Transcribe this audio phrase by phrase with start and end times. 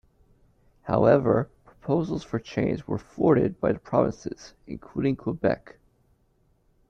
[0.85, 5.77] However, proposals for change were thwarted by the provinces, including Quebec.